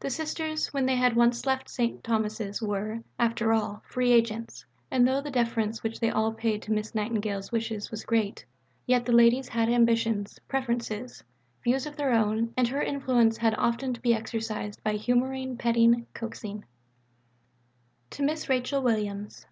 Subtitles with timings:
[0.00, 2.04] The Sisters when they had once left St.
[2.04, 6.70] Thomas's were, after all, free agents; and though the deference which they all paid to
[6.72, 8.44] Miss Nightingale's wishes was great,
[8.86, 11.24] yet the ladies had ambitions, preferences,
[11.62, 16.06] views of their own, and her influence had often to be exercised by humouring, petting,
[16.12, 16.66] coaxing:
[18.10, 19.46] (_To Miss Rachel Williams.